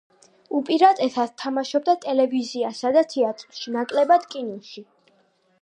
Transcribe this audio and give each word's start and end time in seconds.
უპირატესად 0.59 1.35
თამაშობდა 1.41 1.95
ტელევიზიასა 2.07 2.93
და 2.97 3.07
თეატრში, 3.15 3.77
ნაკლებად 3.79 4.29
კინოში. 4.35 4.89